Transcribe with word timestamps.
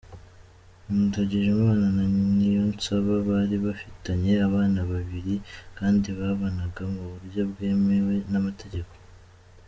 Ndagijimana 1.05 1.85
na 1.97 2.03
Niyonsaba 2.35 3.13
bari 3.29 3.55
bafitanye 3.65 4.31
abana 4.47 4.79
babibiri 4.89 5.35
kandi 5.77 6.07
babanaga 6.19 6.81
mu 6.93 7.03
buryo 7.11 7.41
bwemewe 7.51 8.15
n’amategeko. 8.31 8.93